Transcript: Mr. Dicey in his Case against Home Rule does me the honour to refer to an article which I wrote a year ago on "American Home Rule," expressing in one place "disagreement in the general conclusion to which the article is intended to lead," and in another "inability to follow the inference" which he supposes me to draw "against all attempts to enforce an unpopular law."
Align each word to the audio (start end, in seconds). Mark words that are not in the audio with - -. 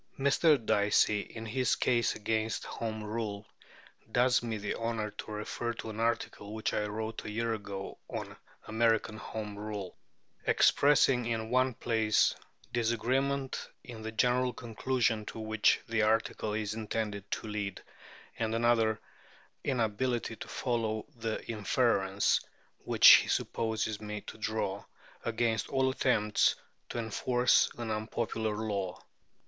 Mr. 0.17 0.57
Dicey 0.65 1.19
in 1.19 1.45
his 1.45 1.75
Case 1.75 2.15
against 2.15 2.65
Home 2.65 3.03
Rule 3.03 3.45
does 4.11 4.41
me 4.41 4.57
the 4.57 4.73
honour 4.73 5.11
to 5.11 5.31
refer 5.31 5.73
to 5.73 5.91
an 5.91 5.99
article 5.99 6.55
which 6.55 6.73
I 6.73 6.87
wrote 6.87 7.23
a 7.23 7.29
year 7.29 7.53
ago 7.53 7.99
on 8.07 8.35
"American 8.67 9.17
Home 9.17 9.55
Rule," 9.59 9.95
expressing 10.47 11.27
in 11.27 11.51
one 11.51 11.75
place 11.75 12.33
"disagreement 12.73 13.69
in 13.83 14.01
the 14.01 14.11
general 14.11 14.53
conclusion 14.53 15.23
to 15.27 15.39
which 15.39 15.79
the 15.87 16.01
article 16.01 16.53
is 16.53 16.73
intended 16.73 17.29
to 17.29 17.45
lead," 17.47 17.83
and 18.39 18.55
in 18.55 18.63
another 18.63 18.99
"inability 19.63 20.35
to 20.37 20.47
follow 20.47 21.05
the 21.15 21.45
inference" 21.47 22.41
which 22.85 23.07
he 23.07 23.27
supposes 23.27 24.01
me 24.01 24.21
to 24.21 24.39
draw 24.39 24.83
"against 25.23 25.69
all 25.69 25.91
attempts 25.91 26.55
to 26.89 26.97
enforce 26.97 27.69
an 27.77 27.91
unpopular 27.91 28.55
law." 28.57 28.99